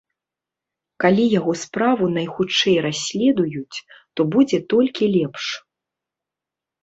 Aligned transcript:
Калі 1.03 1.25
яго 1.39 1.51
справу 1.63 2.03
найхутчэй 2.15 2.77
расследуюць, 2.85 3.77
то 4.17 4.21
будзе 4.37 4.59
толькі 4.75 5.11
лепш. 5.17 5.45